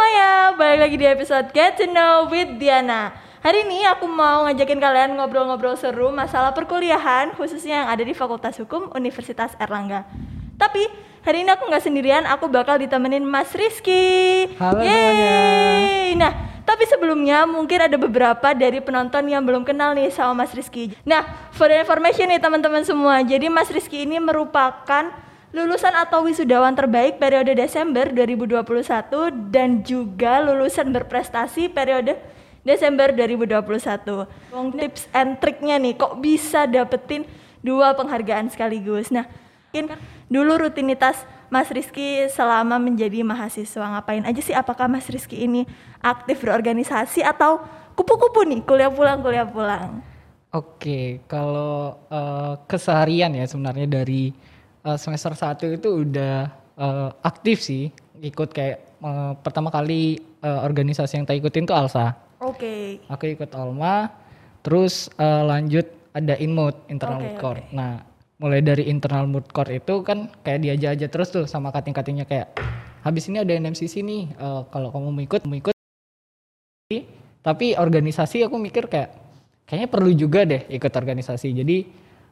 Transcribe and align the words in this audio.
semuanya, 0.00 0.56
balik 0.56 0.80
lagi 0.80 0.96
di 0.96 1.04
episode 1.04 1.52
Get 1.52 1.76
to 1.76 1.84
Know 1.84 2.32
with 2.32 2.56
Diana. 2.56 3.12
Hari 3.44 3.68
ini 3.68 3.84
aku 3.84 4.08
mau 4.08 4.48
ngajakin 4.48 4.80
kalian 4.80 5.12
ngobrol-ngobrol 5.12 5.76
seru 5.76 6.08
masalah 6.08 6.56
perkuliahan, 6.56 7.36
khususnya 7.36 7.84
yang 7.84 7.88
ada 7.92 8.00
di 8.00 8.16
Fakultas 8.16 8.56
Hukum 8.56 8.88
Universitas 8.96 9.52
Erlangga. 9.60 10.08
Tapi 10.56 10.88
hari 11.20 11.44
ini 11.44 11.52
aku 11.52 11.68
nggak 11.68 11.84
sendirian, 11.84 12.24
aku 12.24 12.48
bakal 12.48 12.80
ditemenin 12.80 13.20
Mas 13.28 13.52
Rizky. 13.52 14.48
Halo 14.56 14.80
Yeay. 14.80 16.16
Nah, 16.16 16.64
tapi 16.64 16.88
sebelumnya 16.88 17.44
mungkin 17.44 17.84
ada 17.84 18.00
beberapa 18.00 18.56
dari 18.56 18.80
penonton 18.80 19.28
yang 19.28 19.44
belum 19.44 19.68
kenal 19.68 19.92
nih 19.92 20.08
sama 20.08 20.48
Mas 20.48 20.56
Rizky. 20.56 20.96
Nah, 21.04 21.52
for 21.52 21.68
the 21.68 21.76
information 21.76 22.24
nih 22.24 22.40
teman-teman 22.40 22.88
semua, 22.88 23.20
jadi 23.20 23.52
Mas 23.52 23.68
Rizky 23.68 24.08
ini 24.08 24.16
merupakan 24.16 25.12
lulusan 25.50 25.90
atau 25.98 26.22
wisudawan 26.22 26.74
terbaik 26.78 27.18
periode 27.18 27.58
Desember 27.58 28.06
2021 28.06 29.50
dan 29.50 29.82
juga 29.82 30.38
lulusan 30.38 30.94
berprestasi 30.94 31.66
periode 31.66 32.14
Desember 32.62 33.10
2021. 33.10 34.30
Wong 34.54 34.68
tips 34.78 35.10
and 35.10 35.42
triknya 35.42 35.82
nih 35.82 35.98
kok 35.98 36.22
bisa 36.22 36.70
dapetin 36.70 37.26
dua 37.66 37.98
penghargaan 37.98 38.46
sekaligus. 38.46 39.10
Nah, 39.10 39.26
mungkin 39.70 39.98
dulu 40.30 40.70
rutinitas 40.70 41.26
Mas 41.50 41.66
Rizky 41.74 42.30
selama 42.30 42.78
menjadi 42.78 43.26
mahasiswa 43.26 43.98
ngapain 43.98 44.22
aja 44.22 44.38
sih? 44.38 44.54
Apakah 44.54 44.86
Mas 44.86 45.10
Rizky 45.10 45.50
ini 45.50 45.66
aktif 45.98 46.46
berorganisasi 46.46 47.26
atau 47.26 47.58
kupu-kupu 47.98 48.46
nih 48.46 48.62
kuliah 48.62 48.92
pulang 48.92 49.18
kuliah 49.18 49.48
pulang? 49.50 49.98
Oke, 50.50 51.22
kalau 51.30 51.94
uh, 52.10 52.58
keseharian 52.66 53.34
ya 53.34 53.46
sebenarnya 53.46 53.86
dari 53.86 54.34
uh, 54.84 54.98
semester 54.98 55.32
1 55.32 55.76
itu 55.76 55.88
udah 56.06 56.48
uh, 56.76 57.08
aktif 57.24 57.64
sih 57.64 57.92
ikut 58.20 58.52
kayak 58.52 59.00
uh, 59.00 59.32
pertama 59.40 59.72
kali 59.72 60.20
uh, 60.44 60.60
organisasi 60.64 61.20
yang 61.20 61.26
tak 61.28 61.40
ikutin 61.40 61.64
tuh 61.68 61.76
ALSA. 61.76 62.12
Oke. 62.40 63.00
Aku 63.08 63.28
ikut 63.28 63.52
Alma, 63.52 64.08
terus 64.64 65.12
uh, 65.20 65.44
lanjut 65.44 65.84
ada 66.16 66.36
InMood, 66.36 66.76
internal 66.88 67.20
mood 67.20 67.36
court. 67.40 67.64
oke. 67.64 67.76
Nah, 67.76 68.00
mulai 68.40 68.64
dari 68.64 68.88
internal 68.88 69.28
mood 69.28 69.44
court 69.52 69.68
itu 69.68 70.00
kan 70.00 70.32
kayak 70.40 70.64
diajak 70.64 70.90
aja 70.96 71.06
terus 71.12 71.28
tuh 71.28 71.44
sama 71.44 71.68
kating-katingnya 71.68 72.24
kayak 72.24 72.56
habis 73.04 73.28
ini 73.28 73.44
ada 73.44 73.52
NMCC 73.52 74.00
nih, 74.04 74.32
uh, 74.40 74.64
kalau 74.72 74.88
kamu 74.92 75.08
mau 75.12 75.22
ikut, 75.24 75.42
mau 75.44 75.56
ikut. 75.56 75.74
Tapi 77.40 77.72
organisasi 77.72 78.44
aku 78.44 78.60
mikir 78.60 78.84
kayak 78.90 79.16
kayaknya 79.64 79.88
perlu 79.88 80.10
juga 80.12 80.44
deh 80.44 80.68
ikut 80.68 80.92
organisasi. 80.92 81.56
Jadi 81.56 81.76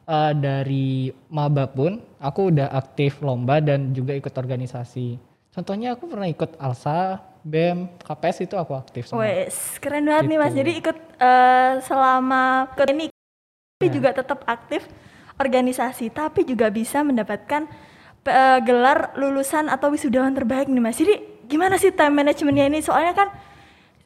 uh, 0.05 0.33
dari 0.35 1.09
maba 1.27 1.65
pun 1.67 1.99
aku 2.19 2.53
udah 2.53 2.71
aktif 2.71 3.19
lomba 3.19 3.59
dan 3.59 3.91
juga 3.91 4.15
ikut 4.15 4.31
organisasi. 4.31 5.19
Contohnya 5.49 5.97
aku 5.97 6.05
pernah 6.07 6.29
ikut 6.29 6.55
ALSA, 6.61 7.19
BEM, 7.41 7.89
KPS 8.03 8.37
itu 8.45 8.55
aku 8.55 8.77
aktif 8.77 9.09
semua. 9.09 9.25
Wes, 9.25 9.81
keren 9.81 10.05
banget 10.05 10.29
nih 10.29 10.37
Mas. 10.37 10.51
Gitu. 10.53 10.59
Jadi 10.61 10.71
ikut 10.77 10.97
eh, 11.17 11.73
selama 11.83 12.43
ikut 12.75 12.89
ini 12.93 13.05
tapi 13.79 13.87
Ya. 13.89 13.95
juga 13.95 14.11
tetap 14.11 14.43
aktif 14.43 14.83
organisasi, 15.39 16.11
tapi 16.11 16.43
juga 16.43 16.67
bisa 16.67 16.99
mendapatkan 16.99 17.65
eh, 18.27 18.59
gelar 18.61 19.15
lulusan 19.15 19.71
atau 19.71 19.89
wisudawan 19.89 20.35
terbaik 20.35 20.67
nih 20.67 20.83
Mas. 20.83 20.99
Jadi 20.99 21.15
gimana 21.47 21.79
sih 21.79 21.89
time 21.95 22.21
managementnya 22.23 22.67
ini? 22.67 22.83
Soalnya 22.83 23.15
kan 23.15 23.31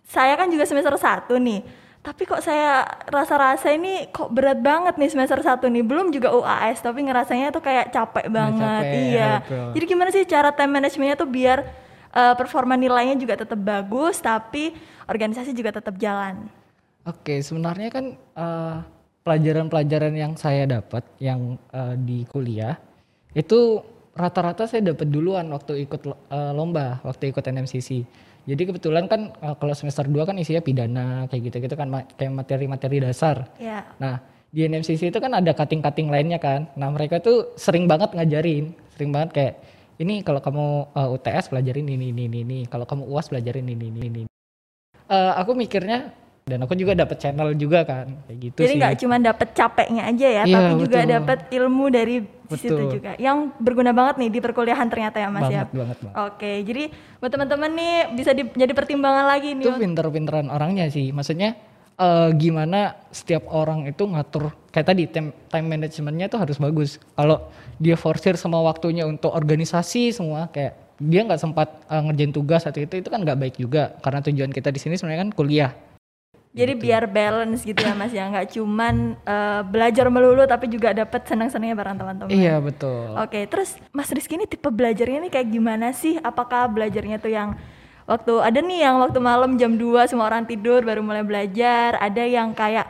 saya 0.06 0.38
kan 0.38 0.48
juga 0.48 0.64
semester 0.70 0.94
1 0.96 1.28
nih. 1.42 1.83
Tapi 2.04 2.28
kok 2.28 2.44
saya 2.44 2.84
rasa-rasa 3.08 3.72
ini 3.72 4.12
kok 4.12 4.28
berat 4.28 4.60
banget 4.60 5.00
nih 5.00 5.08
semester 5.08 5.40
1 5.40 5.64
nih. 5.72 5.84
Belum 5.88 6.12
juga 6.12 6.36
UAS, 6.36 6.84
tapi 6.84 7.00
ngerasanya 7.08 7.56
tuh 7.56 7.64
kayak 7.64 7.96
capek 7.96 8.28
banget. 8.28 8.60
capek, 8.60 9.04
iya. 9.08 9.32
betul. 9.40 9.68
Jadi 9.72 9.86
gimana 9.88 10.10
sih 10.12 10.24
cara 10.28 10.52
time 10.52 10.84
managementnya 10.84 11.16
tuh 11.16 11.30
biar 11.32 11.64
eh, 12.12 12.36
performa 12.36 12.76
nilainya 12.76 13.16
juga 13.16 13.40
tetap 13.40 13.56
bagus, 13.56 14.20
tapi 14.20 14.76
organisasi 15.08 15.56
juga 15.56 15.80
tetap 15.80 15.96
jalan. 15.96 16.44
Oke, 17.08 17.40
sebenarnya 17.40 17.88
kan 17.88 18.06
eh, 18.20 18.76
pelajaran-pelajaran 19.24 20.12
yang 20.12 20.36
saya 20.36 20.68
dapat 20.68 21.08
yang 21.24 21.56
eh, 21.72 21.96
di 21.96 22.28
kuliah 22.28 22.76
itu 23.32 23.80
rata-rata 24.14 24.70
saya 24.70 24.94
dapat 24.94 25.10
duluan 25.10 25.50
waktu 25.50 25.86
ikut 25.90 26.02
eh, 26.08 26.52
lomba, 26.54 27.02
waktu 27.02 27.34
ikut 27.34 27.44
NMCC. 27.44 27.90
Jadi 28.44 28.62
kebetulan 28.70 29.10
kan 29.10 29.34
eh, 29.34 29.56
kalau 29.58 29.74
semester 29.74 30.06
2 30.06 30.30
kan 30.30 30.36
isinya 30.38 30.62
pidana 30.62 31.26
kayak 31.30 31.42
gitu-gitu 31.50 31.76
kan 31.76 31.88
ma- 31.90 32.08
kayak 32.18 32.34
materi-materi 32.34 33.02
dasar. 33.02 33.50
Ya. 33.58 33.84
Nah, 33.98 34.22
di 34.54 34.70
NMCC 34.70 35.10
itu 35.10 35.18
kan 35.18 35.34
ada 35.34 35.52
cutting-cutting 35.52 36.14
lainnya 36.14 36.38
kan. 36.38 36.70
Nah, 36.78 36.94
mereka 36.94 37.18
tuh 37.18 37.58
sering 37.58 37.90
banget 37.90 38.14
ngajarin, 38.14 38.78
sering 38.94 39.10
banget 39.10 39.30
kayak 39.34 39.54
ini 39.98 40.22
kalau 40.22 40.42
kamu 40.42 40.94
uh, 40.94 41.10
UTS 41.14 41.54
pelajarin 41.54 41.86
ini 41.86 42.14
ini 42.14 42.26
ini 42.30 42.40
ini, 42.42 42.60
kalau 42.66 42.86
kamu 42.86 43.06
UAS 43.10 43.30
pelajarin 43.30 43.66
ini 43.66 43.90
ini 43.90 44.02
ini. 44.10 44.24
Eh, 45.14 45.34
aku 45.38 45.54
mikirnya 45.54 46.10
dan 46.44 46.60
aku 46.60 46.76
juga 46.76 46.92
dapat 46.92 47.18
channel 47.24 47.56
juga 47.56 47.88
kan, 47.88 48.20
kayak 48.28 48.38
gitu 48.44 48.58
Jadi 48.68 48.74
nggak 48.76 48.96
cuma 49.00 49.16
dapet 49.16 49.48
capeknya 49.56 50.04
aja 50.12 50.28
ya, 50.28 50.44
Iya, 50.44 50.56
tapi 50.60 50.72
juga 50.76 51.00
dapet 51.08 51.40
ilmu 51.56 51.86
dari 51.88 52.16
situ 52.52 52.76
Betul. 52.76 52.92
juga. 53.00 53.12
Yang 53.16 53.38
berguna 53.64 53.96
banget 53.96 54.20
nih 54.20 54.30
di 54.30 54.40
perkuliahan 54.44 54.88
ternyata 54.92 55.24
ya 55.24 55.32
Mas 55.32 55.48
ya. 55.48 55.64
banget 55.64 55.70
banget 55.72 55.98
banget. 56.04 56.16
Oke, 56.28 56.52
jadi 56.68 56.84
buat 57.24 57.32
teman-teman 57.32 57.72
nih 57.72 57.96
bisa 58.12 58.32
di- 58.36 58.52
jadi 58.52 58.74
pertimbangan 58.76 59.24
lagi 59.24 59.56
nih. 59.56 59.64
Itu 59.64 59.80
pinter-pinteran 59.80 60.52
orangnya 60.52 60.92
sih. 60.92 61.16
Maksudnya 61.16 61.56
eh, 61.96 62.30
gimana 62.36 63.00
setiap 63.08 63.48
orang 63.48 63.88
itu 63.88 64.04
ngatur 64.04 64.52
kayak 64.76 64.88
tadi 64.92 65.04
time, 65.08 65.32
time 65.48 65.68
managementnya 65.72 66.28
tuh 66.28 66.44
harus 66.44 66.60
bagus. 66.60 67.00
Kalau 67.16 67.48
dia 67.80 67.96
forsir 67.96 68.36
semua 68.36 68.68
waktunya 68.68 69.08
untuk 69.08 69.32
organisasi 69.32 70.12
semua 70.12 70.52
kayak 70.52 70.76
dia 71.00 71.24
nggak 71.24 71.40
sempat 71.40 71.72
eh, 71.88 72.02
ngerjain 72.04 72.36
tugas 72.36 72.68
atau 72.68 72.84
itu 72.84 73.00
itu 73.00 73.08
kan 73.08 73.24
nggak 73.24 73.40
baik 73.40 73.56
juga 73.56 73.96
karena 74.04 74.20
tujuan 74.20 74.52
kita 74.52 74.76
di 74.76 74.80
sini 74.84 75.00
sebenarnya 75.00 75.24
kan 75.24 75.32
kuliah. 75.32 75.72
Jadi 76.54 76.78
biar 76.78 77.10
balance 77.10 77.66
gitu 77.66 77.82
ya 77.82 77.98
Mas 77.98 78.14
ya, 78.14 78.30
nggak 78.30 78.54
cuman 78.54 79.18
eh, 79.26 79.62
belajar 79.66 80.06
melulu 80.14 80.46
tapi 80.46 80.70
juga 80.70 80.94
dapet 80.94 81.26
senang-senangnya 81.26 81.74
bareng 81.74 81.98
teman-teman. 81.98 82.30
Iya 82.30 82.62
betul. 82.62 83.18
Oke, 83.18 83.50
terus 83.50 83.82
Mas 83.90 84.14
Rizky 84.14 84.38
ini 84.38 84.46
tipe 84.46 84.70
belajarnya 84.70 85.26
nih 85.26 85.32
kayak 85.34 85.50
gimana 85.50 85.90
sih? 85.98 86.22
Apakah 86.22 86.70
belajarnya 86.70 87.18
tuh 87.18 87.34
yang 87.34 87.58
waktu 88.06 88.38
ada 88.38 88.62
nih 88.62 88.86
yang 88.86 89.02
waktu 89.02 89.18
malam 89.18 89.58
jam 89.58 89.74
2 89.74 90.06
semua 90.06 90.30
orang 90.30 90.46
tidur 90.46 90.86
baru 90.86 91.02
mulai 91.02 91.26
belajar, 91.26 91.98
ada 91.98 92.22
yang 92.22 92.54
kayak 92.54 92.86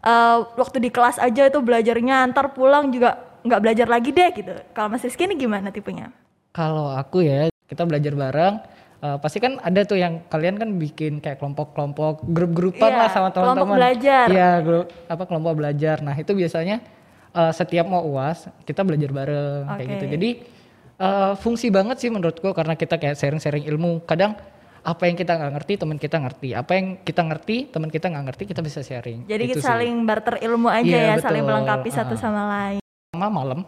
eh, 0.00 0.36
waktu 0.56 0.80
di 0.80 0.88
kelas 0.88 1.20
aja 1.20 1.52
itu 1.52 1.60
belajarnya 1.60 2.32
antar 2.32 2.56
pulang 2.56 2.88
juga 2.88 3.20
nggak 3.44 3.60
belajar 3.60 3.86
lagi 3.92 4.08
deh 4.08 4.30
gitu. 4.32 4.56
Kalau 4.72 4.88
Mas 4.88 5.04
Rizky 5.04 5.28
ini 5.28 5.36
gimana 5.36 5.68
tipenya? 5.68 6.08
Kalau 6.56 6.88
aku 6.88 7.28
ya 7.28 7.52
kita 7.68 7.84
belajar 7.84 8.16
bareng. 8.16 8.56
Eh, 9.02 9.16
pasti 9.18 9.38
kan 9.38 9.58
ada 9.58 9.82
tuh 9.82 9.96
yang 9.96 10.22
kalian 10.24 10.56
kan 10.56 10.68
bikin 10.76 11.18
kayak 11.18 11.36
kelompok-kelompok 11.36 12.22
grup-grupan 12.24 12.86
Iya, 12.86 12.98
lah 12.98 13.08
sama 13.08 13.28
kelompok 13.28 13.42
teman-teman. 13.58 13.76
belajar. 13.76 14.26
Iya, 14.28 14.50
grup 14.60 14.86
apa 15.04 15.22
kelompok 15.24 15.52
belajar. 15.54 15.96
Nah, 16.00 16.14
itu 16.14 16.32
biasanya 16.32 16.76
eh, 17.32 17.52
setiap 17.52 17.84
mau 17.84 18.02
UAS 18.04 18.46
kita 18.62 18.80
belajar 18.80 19.10
bareng 19.10 19.64
kayak 19.68 19.80
Oke. 19.80 19.92
gitu. 19.92 20.04
Jadi 20.08 20.30
eh, 20.96 21.32
fungsi 21.36 21.66
banget 21.68 21.96
sih 21.98 22.08
menurutku 22.08 22.50
karena 22.50 22.74
kita 22.74 22.94
kayak 22.96 23.16
sharing-sharing 23.16 23.66
ilmu. 23.66 24.04
Kadang 24.04 24.38
apa 24.82 25.06
yang 25.06 25.14
kita 25.14 25.32
nggak 25.32 25.52
ngerti 25.52 25.72
teman 25.76 25.94
kita 25.96 26.16
ngerti. 26.18 26.48
Apa 26.52 26.72
yang 26.74 26.86
kita 27.00 27.22
ngerti 27.22 27.56
teman 27.68 27.86
kita 27.86 28.06
nggak 28.06 28.24
ngerti 28.28 28.42
kita 28.46 28.60
bisa 28.60 28.80
sharing. 28.80 29.24
Jadi 29.24 29.42
Gitu 29.44 29.52
kita 29.52 29.62
sih. 29.62 29.68
saling 29.68 29.94
barter 30.02 30.38
ilmu 30.38 30.66
aja 30.66 30.82
Iya, 30.84 30.98
ya, 31.08 31.14
saling 31.18 31.42
betul. 31.42 31.50
melengkapi 31.54 31.88
satu 31.88 32.14
Ah. 32.14 32.20
sama 32.20 32.42
lain. 32.46 32.80
sama 33.12 33.28
malam 33.28 33.60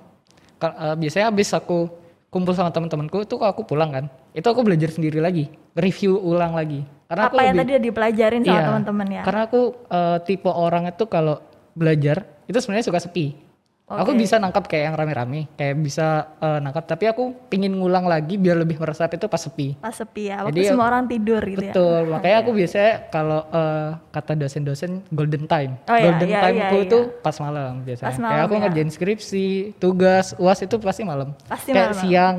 biasanya 0.97 1.29
habis 1.29 1.53
aku 1.53 1.93
kumpul 2.35 2.51
sama 2.51 2.69
teman-temanku 2.69 3.23
itu 3.23 3.39
aku 3.39 3.63
pulang 3.63 3.89
kan. 3.89 4.05
Itu 4.35 4.51
aku 4.51 4.61
belajar 4.61 4.91
sendiri 4.91 5.23
lagi 5.23 5.47
review 5.73 6.19
ulang 6.19 6.51
lagi. 6.53 6.83
Karena 7.07 7.31
aku 7.31 7.37
Apa 7.37 7.43
yang 7.45 7.55
lebih- 7.55 7.63
tadi 7.63 7.71
udah 7.71 7.85
dipelajarin 7.87 8.43
sama 8.43 8.51
Iya, 8.51 8.67
teman-teman 8.67 9.07
ya? 9.09 9.23
karena 9.23 9.41
aku 9.47 9.61
eh, 9.87 10.19
tipe 10.27 10.51
orang 10.51 10.85
itu 10.89 11.05
kalau 11.07 11.37
belajar 11.73 12.17
itu 12.45 12.59
sebenarnya 12.59 12.87
suka 12.87 12.99
sepi 12.99 13.39
aku 13.85 14.17
Oke. 14.17 14.21
bisa 14.25 14.41
nangkap 14.41 14.65
kayak 14.65 14.85
yang 14.89 14.97
rame-rame 14.97 15.45
kayak 15.61 15.77
bisa 15.77 16.33
eh, 16.41 16.57
nangkap 16.57 16.89
tapi 16.89 17.05
aku 17.05 17.37
pingin 17.53 17.77
ngulang 17.77 18.09
lagi 18.09 18.41
biar 18.41 18.57
lebih 18.57 18.81
meresap 18.81 19.13
itu 19.13 19.29
pas 19.29 19.37
sepi 19.37 19.77
Pas 19.77 19.93
sepi 19.93 20.33
ya, 20.33 20.41
waktu 20.41 20.57
Jadi, 20.57 20.73
semua 20.73 20.87
orang 20.89 21.05
tidur 21.05 21.43
gitu 21.45 21.61
ya. 21.61 21.73
Betul, 21.77 22.01
makanya 22.09 22.37
aku 22.41 22.51
biasanya 22.57 22.93
kalau 23.13 23.41
eh, 23.45 23.89
kata 24.09 24.33
dosen-dosen 24.41 24.91
golden 25.13 25.45
time. 25.45 25.77
Oh 25.85 25.97
iya, 26.01 26.05
golden 26.09 26.29
iya, 26.33 26.41
timeku 26.41 26.77
iya, 26.81 26.87
itu 26.89 26.99
pas 27.21 27.37
malam 27.37 27.73
biasanya. 27.85 28.09
Pas 28.09 28.17
kayak 28.17 28.25
malam 28.25 28.47
aku 28.49 28.55
ya. 28.57 28.61
ngerjain 28.65 28.91
skripsi, 28.91 29.49
tugas, 29.77 30.27
UAS 30.41 30.61
itu 30.65 30.77
pasti 30.81 31.03
malam. 31.05 31.29
Pasti 31.45 31.71
kayak 31.77 31.93
malam. 31.93 32.01
siang, 32.01 32.37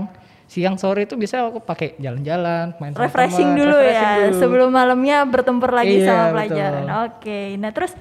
siang 0.49 0.75
sore 0.81 1.05
itu 1.05 1.13
biasanya 1.13 1.53
aku 1.53 1.61
pakai 1.61 1.93
jalan-jalan, 2.01 2.73
main 2.81 2.93
refreshing 2.97 3.53
teman, 3.53 3.61
dulu 3.61 3.77
refreshing 3.77 4.09
ya 4.09 4.17
dulu. 4.33 4.39
sebelum 4.41 4.69
malamnya 4.73 5.17
bertempur 5.29 5.69
lagi 5.69 6.01
Iya, 6.01 6.07
sama 6.09 6.17
betul. 6.17 6.33
pelajaran. 6.33 6.85
Oke. 7.05 7.39
Nah, 7.61 7.69
terus 7.69 7.93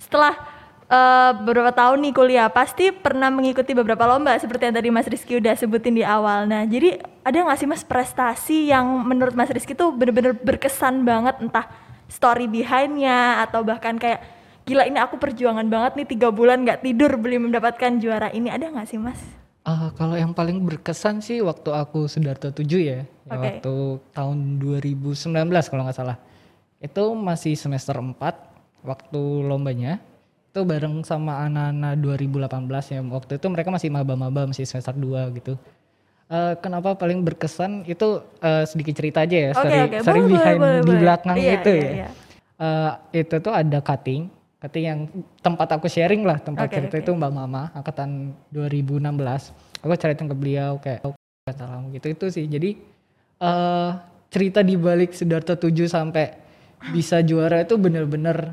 setelah 0.00 0.32
eh, 0.88 1.30
beberapa 1.44 1.70
tahun 1.72 2.00
nih 2.04 2.12
kuliah, 2.16 2.48
pasti 2.48 2.90
pernah 2.90 3.28
mengikuti 3.28 3.76
beberapa 3.76 4.08
lomba 4.08 4.34
seperti 4.40 4.72
yang 4.72 4.76
tadi 4.76 4.88
Mas 4.88 5.08
Rizky 5.08 5.38
udah 5.38 5.54
sebutin 5.54 5.94
di 5.94 6.04
awal. 6.04 6.48
Nah, 6.48 6.64
jadi 6.64 7.00
ada 7.22 7.36
nggak 7.44 7.58
sih 7.60 7.68
Mas 7.68 7.84
prestasi 7.84 8.72
yang 8.72 9.04
menurut 9.04 9.36
Mas 9.36 9.52
Rizky 9.52 9.76
tuh 9.76 9.92
bener-bener 9.92 10.32
berkesan 10.32 11.04
banget 11.04 11.38
entah 11.44 11.68
story 12.08 12.48
behindnya 12.48 13.44
atau 13.44 13.60
bahkan 13.62 14.00
kayak 14.00 14.24
gila 14.64 14.84
ini 14.84 15.00
aku 15.00 15.16
perjuangan 15.16 15.64
banget 15.68 15.96
nih 15.96 16.08
tiga 16.08 16.28
bulan 16.28 16.64
nggak 16.64 16.84
tidur 16.84 17.16
belum 17.16 17.48
mendapatkan 17.48 18.00
juara 18.00 18.28
ini 18.32 18.52
ada 18.52 18.68
nggak 18.68 18.88
sih 18.88 19.00
Mas? 19.00 19.20
Ah, 19.68 19.92
kalau 19.92 20.16
yang 20.16 20.32
paling 20.32 20.64
berkesan 20.64 21.20
sih 21.20 21.44
waktu 21.44 21.68
aku 21.76 22.08
Sudarto 22.08 22.48
7 22.48 22.64
ya, 22.80 23.04
ya 23.04 23.32
Oke. 23.36 23.60
waktu 23.60 23.74
tahun 24.16 24.38
2019 24.64 25.28
kalau 25.68 25.84
nggak 25.84 25.98
salah. 25.98 26.16
Itu 26.80 27.12
masih 27.12 27.52
semester 27.52 28.00
4 28.00 28.16
waktu 28.80 29.20
lombanya. 29.44 30.00
Itu 30.48 30.64
bareng 30.64 31.04
sama 31.04 31.44
anak-anak 31.44 32.00
2018 32.00 32.94
ya. 32.96 33.00
Waktu 33.04 33.32
itu 33.36 33.46
mereka 33.52 33.68
masih 33.68 33.88
maba-maba, 33.92 34.48
masih 34.48 34.64
semester 34.64 34.96
2 34.96 35.28
gitu. 35.36 35.54
Eh, 36.28 36.54
kenapa 36.60 36.92
paling 36.92 37.24
berkesan 37.24 37.88
itu 37.88 38.20
eh, 38.40 38.64
sedikit 38.68 38.96
cerita 39.00 39.24
aja 39.24 39.36
ya, 39.48 39.50
oke. 39.56 40.04
story 40.04 40.20
Boleh, 40.20 40.28
behind 40.28 40.60
boleh, 40.60 40.80
di 40.80 40.84
boleh. 40.84 41.00
belakang 41.00 41.36
Iya, 41.40 41.52
gitu 41.56 41.70
iya, 41.72 41.80
ya. 41.80 41.92
iya. 41.92 42.08
Eh, 42.58 42.92
itu 43.24 43.36
tuh 43.40 43.52
ada 43.54 43.78
cutting, 43.80 44.28
cutting 44.60 44.84
yang 44.84 45.00
tempat 45.40 45.68
aku 45.78 45.88
sharing 45.88 46.28
lah, 46.28 46.36
tempat 46.36 46.68
Oke, 46.68 46.76
cerita 46.76 46.96
oke. 47.00 47.04
itu 47.08 47.10
Mbak 47.16 47.32
Mama 47.32 47.62
angkatan 47.72 48.36
2016. 48.52 49.56
Aku 49.80 49.92
ceritain 49.96 50.28
ke 50.28 50.36
beliau 50.36 50.76
kayak 50.82 51.00
"Oh, 51.06 51.14
salam 51.48 51.88
gitu 51.96 52.12
itu 52.12 52.26
sih. 52.28 52.44
Jadi 52.44 52.76
eh 53.38 53.90
cerita 54.28 54.60
di 54.60 54.76
balik 54.76 55.16
Sidarto 55.16 55.56
7 55.56 55.88
sampai 55.88 56.28
bisa 56.92 57.24
juara 57.24 57.64
itu 57.64 57.80
bener-bener 57.80 58.52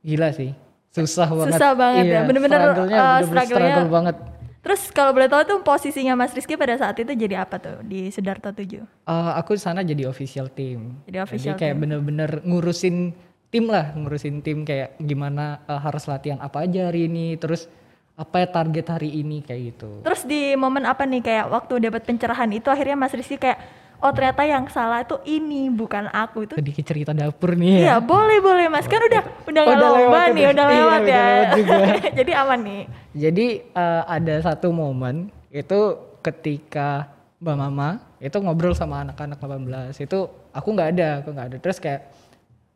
gila 0.00 0.32
sih. 0.32 0.56
Susah 0.90 1.28
banget. 1.28 1.54
Susah 1.54 1.72
banget 1.72 2.04
ya, 2.04 2.10
Iya, 2.10 2.20
bener-bener, 2.26 2.58
struggle-nya 2.58 2.96
eh, 2.96 3.00
bener-bener 3.00 3.26
struggle-nya- 3.30 3.74
struggle 3.74 3.92
banget. 3.92 4.16
Terus 4.60 4.80
kalau 4.92 5.10
boleh 5.10 5.24
tahu 5.24 5.42
tuh 5.46 5.58
posisinya 5.62 6.12
Mas 6.14 6.36
Rizky 6.36 6.52
pada 6.52 6.76
saat 6.76 6.92
itu 6.94 7.08
jadi 7.10 7.40
apa 7.40 7.56
tuh 7.56 7.80
di 7.80 8.10
Sudarto 8.10 8.50
7? 8.50 8.76
Eh, 8.76 8.84
aku 9.32 9.56
di 9.56 9.62
sana 9.62 9.80
jadi 9.80 10.04
official 10.04 10.50
team. 10.50 11.00
Jadi 11.08 11.18
official 11.18 11.54
kayak 11.56 11.76
bener-bener 11.76 12.42
ngurusin 12.42 13.16
tim 13.48 13.64
lah, 13.66 13.94
ngurusin 13.94 14.42
tim 14.42 14.62
kayak 14.62 15.00
gimana 15.00 15.64
eh, 15.64 15.80
harus 15.80 16.04
latihan 16.04 16.36
apa 16.38 16.62
aja 16.62 16.86
hari 16.86 17.08
ini, 17.08 17.34
terus 17.34 17.70
apa 18.14 18.36
ya 18.36 18.52
target 18.52 18.84
hari 18.90 19.16
ini 19.16 19.40
kayak 19.40 19.60
gitu. 19.70 20.04
Terus 20.04 20.28
di 20.28 20.52
momen 20.52 20.84
apa 20.84 21.08
nih 21.08 21.24
kayak 21.24 21.46
waktu 21.48 21.80
dapat 21.80 22.04
pencerahan 22.04 22.52
itu 22.52 22.68
akhirnya 22.68 22.92
Mas 22.94 23.16
Rizky 23.16 23.40
kayak 23.40 23.56
oh 24.00 24.10
ternyata 24.10 24.42
yang 24.42 24.64
salah 24.66 25.00
itu 25.00 25.16
ini 25.24 25.68
bukan 25.68 26.08
aku 26.08 26.44
itu. 26.44 26.54
Sedikit 26.56 26.84
cerita 26.84 27.12
dapur 27.12 27.52
nih 27.52 27.84
Iya 27.84 27.86
ya. 27.86 27.96
boleh 27.98 28.38
boleh 28.40 28.66
Mas 28.66 28.84
kan 28.84 28.98
udah 28.98 29.22
udah 29.44 29.62
nggak 29.62 29.76
Udah 29.76 29.90
lewat 29.94 30.26
nih 30.28 30.44
udah. 30.44 30.50
udah 30.50 30.64
Iya, 30.66 30.74
lewat 30.74 31.00
udah 31.00 31.10
ya. 31.10 31.22
lewat 31.22 31.48
juga. 31.54 31.76
Jadi 32.18 32.32
aman 32.32 32.60
nih. 32.60 32.82
Jadi 33.12 33.46
eh, 33.70 34.02
ada 34.06 34.34
satu 34.40 34.68
momen 34.70 35.16
itu 35.48 35.80
ketika 36.20 37.08
Mbak 37.38 37.56
Mama 37.56 37.88
itu 38.18 38.36
ngobrol 38.36 38.72
sama 38.72 39.00
anak-anak 39.00 39.40
18 39.40 39.96
itu 39.96 40.18
aku 40.50 40.68
nggak 40.70 40.88
ada, 40.92 41.08
aku 41.20 41.28
nggak 41.30 41.46
ada. 41.48 41.56
Terus 41.58 41.78
kayak 41.78 42.00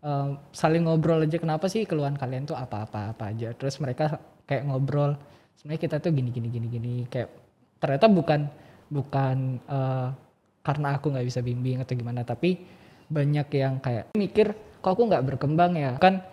eh, 0.00 0.28
saling 0.50 0.84
ngobrol 0.84 1.20
aja 1.20 1.36
kenapa 1.36 1.66
sih 1.66 1.84
keluhan 1.84 2.14
kalian 2.14 2.44
tuh 2.44 2.54
apa-apa 2.54 3.12
apa 3.12 3.30
aja. 3.30 3.52
Terus 3.52 3.76
mereka 3.78 4.16
kayak 4.44 4.64
ngobrol 4.64 5.16
sebenarnya 5.56 5.80
kita 5.82 5.96
tuh 5.98 6.10
gini 6.10 6.28
gini 6.28 6.48
gini 6.48 6.66
gini 6.66 6.94
kayak 7.08 7.28
ternyata 7.78 8.08
bukan 8.08 8.40
bukan 8.88 9.36
eh, 9.64 10.08
karena 10.64 10.96
aku 10.96 11.12
nggak 11.12 11.22
bisa 11.22 11.40
bimbing 11.40 11.78
atau 11.78 11.92
gimana 11.92 12.24
tapi 12.24 12.56
banyak 13.06 13.48
yang 13.52 13.78
kayak 13.78 14.10
mikir 14.14 14.50
kok 14.80 14.90
aku 14.90 15.04
nggak 15.04 15.22
berkembang 15.22 15.76
ya 15.76 15.94
kan 15.96 16.24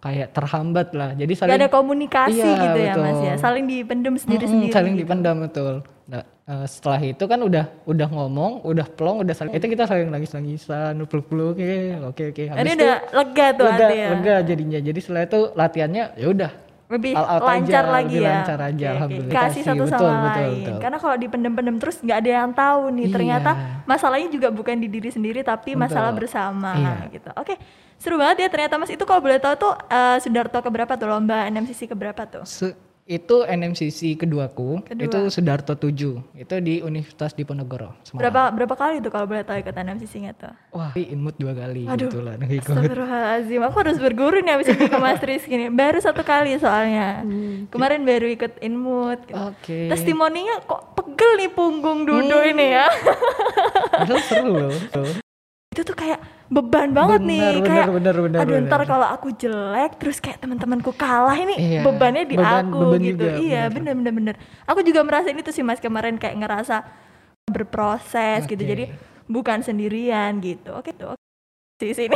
kayak 0.00 0.32
terhambat 0.32 0.94
lah 0.94 1.12
jadi 1.12 1.28
saling 1.34 1.52
Gak 1.52 1.60
ada 1.60 1.70
komunikasi 1.70 2.40
Iya, 2.40 2.62
gitu 2.64 2.78
ya 2.80 2.94
Mas 2.94 3.12
betul. 3.12 3.26
ya. 3.26 3.34
Saling 3.36 3.64
dipendem 3.66 4.08
Mm-mm, 4.08 4.22
sendiri-sendiri. 4.24 4.72
saling 4.72 4.94
gitu. 4.94 5.02
dipendam 5.04 5.36
betul. 5.36 5.74
Nah, 6.08 6.22
eh, 6.24 6.66
setelah 6.66 7.00
itu 7.04 7.20
kan 7.22 7.36
udah 7.38 7.64
udah 7.84 8.08
ngomong, 8.08 8.52
udah 8.64 8.86
plong, 8.88 9.20
udah 9.20 9.34
saling 9.36 9.52
itu 9.52 9.66
kita 9.68 9.84
saling 9.84 10.08
nangis-nangisan, 10.08 10.96
peluk-peluk, 11.04 11.52
oke 11.52 11.76
oke 12.16 12.22
oke. 12.32 12.42
Ini 12.42 12.56
Habis 12.56 12.72
itu 12.72 12.80
udah 12.80 12.98
lega 13.12 13.46
tuh 13.52 13.64
lega, 13.66 13.76
hati 13.84 13.96
ya. 13.98 14.08
lega 14.08 14.36
jadinya. 14.40 14.78
Jadi 14.80 14.98
setelah 14.98 15.22
itu 15.22 15.40
latihannya 15.52 16.04
ya 16.16 16.26
udah 16.26 16.50
lebih 16.90 17.14
All 17.14 17.38
out 17.38 17.42
lancar 17.46 17.84
aja, 17.86 17.94
lagi 17.94 18.10
lebih 18.10 18.26
ya. 18.26 18.34
lancar 18.34 18.58
aja, 18.60 18.86
oke. 18.86 18.94
alhamdulillah. 18.98 19.30
Kasih 19.30 19.46
Kasih, 19.46 19.62
satu 19.62 19.82
betul, 19.86 19.94
sama 19.94 20.10
betul, 20.10 20.26
lain. 20.42 20.58
betul. 20.58 20.76
Karena 20.82 20.98
kalau 20.98 21.16
dipendem-pendem 21.16 21.76
terus 21.78 21.96
nggak 22.02 22.18
ada 22.18 22.30
yang 22.34 22.50
tahu 22.50 22.82
nih. 22.90 23.06
Iya. 23.06 23.14
Ternyata 23.14 23.50
masalahnya 23.86 24.28
juga 24.28 24.48
bukan 24.50 24.74
di 24.76 24.88
diri 24.90 25.08
sendiri 25.08 25.40
tapi 25.40 25.72
Betul. 25.72 25.82
masalah 25.86 26.10
bersama 26.10 26.70
Iya. 26.74 26.94
gitu. 27.08 27.30
Oke. 27.32 27.54
Seru 27.94 28.16
banget 28.16 28.42
ya 28.42 28.48
ternyata 28.48 28.74
Mas 28.74 28.88
itu 28.88 29.04
kalau 29.04 29.20
boleh 29.20 29.38
tahu 29.38 29.54
tuh 29.56 29.72
eh, 29.86 30.18
Sudarto 30.18 30.58
keberapa 30.58 30.96
tuh 30.96 31.06
lomba 31.06 31.46
NMCC 31.46 31.86
keberapa 31.86 32.26
tuh? 32.26 32.42
Se- 32.42 32.74
itu 33.10 33.42
NMCC 33.42 34.14
keduaku, 34.14 34.86
Kedua. 34.86 35.02
itu 35.02 35.18
Sudarto 35.34 35.74
7. 35.74 36.38
Itu 36.38 36.54
di 36.62 36.78
Universitas 36.78 37.34
Diponegoro, 37.34 37.98
Semarang. 38.06 38.22
Berapa 38.22 38.42
berapa 38.54 38.74
kali 38.78 39.02
tuh 39.02 39.10
kalau 39.10 39.26
boleh 39.26 39.42
tahu 39.42 39.58
ikut 39.58 39.74
NMCC-nya 39.74 40.32
tuh? 40.38 40.54
Wah, 40.70 40.94
inmut 40.94 41.34
dua 41.34 41.50
kali 41.50 41.90
Aduh, 41.90 42.06
gitu 42.06 42.22
lah. 42.22 42.38
Astagfirullahaladzim, 42.38 43.60
aku 43.66 43.76
harus 43.82 43.98
berguru 43.98 44.38
nih 44.38 44.54
abis 44.54 44.70
ini 44.70 44.86
ke 44.86 44.98
Mas 45.02 45.18
Rizky 45.18 45.58
nih. 45.58 45.74
Baru 45.74 45.98
satu 45.98 46.22
kali 46.22 46.54
soalnya. 46.62 47.26
Kemarin 47.74 48.06
baru 48.06 48.30
ikut 48.30 48.62
Inmut. 48.62 49.18
Gitu. 49.26 49.34
Oke. 49.34 49.90
Testimoninya 49.90 50.62
kok 50.62 50.94
pegel 50.94 51.30
nih 51.42 51.50
punggung 51.50 52.06
Dudo 52.06 52.38
ini 52.46 52.78
ya. 52.78 52.86
Padahal 53.90 54.22
seru 54.22 54.54
loh. 54.54 54.72
Itu 55.74 55.82
tuh 55.82 55.98
kayak 55.98 56.39
beban 56.50 56.90
banget 56.90 57.20
nih. 57.22 57.38
Benar, 57.38 57.54
benar, 57.54 57.68
kayak, 57.70 57.86
benar, 57.88 58.14
benar, 58.18 58.38
aduh 58.40 58.52
benar. 58.52 58.66
ntar 58.66 58.82
kalau 58.84 59.06
aku 59.08 59.28
jelek 59.32 59.92
terus 59.96 60.18
kayak 60.18 60.38
teman-temanku 60.38 60.90
kalah 60.92 61.34
ini 61.36 61.54
Iya, 61.54 61.80
bebannya 61.80 62.24
di 62.24 62.34
beban- 62.34 62.66
aku 62.66 62.78
beban 62.84 63.00
gitu. 63.00 63.22
juga, 63.22 63.30
iya 63.38 63.62
benar. 63.64 63.94
bener 63.94 63.94
bener 63.94 64.12
bener. 64.12 64.34
Aku 64.64 64.80
juga 64.82 65.00
merasa 65.00 65.28
ini 65.28 65.40
tuh 65.40 65.50
sih 65.50 65.62
mas 65.62 65.78
kemarin 65.78 66.14
kayak 66.14 66.36
ngerasa 66.36 66.82
berproses 67.46 68.44
gitu. 68.44 68.58
Oke. 68.58 68.68
Jadi 68.68 68.84
bukan 69.24 69.58
sendirian 69.60 70.38
gitu. 70.38 70.70
Oke 70.72 70.90
tuh. 70.92 71.12
Oke. 71.12 71.22
Di 71.78 71.96
sini. 71.96 72.12